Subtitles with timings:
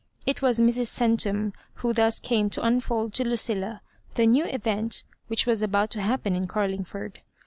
[0.25, 0.87] It was Mrs.
[0.87, 3.83] Centum who thus came to unfold to Lucilla
[4.15, 7.21] the new event which was about to happen in Carlingford.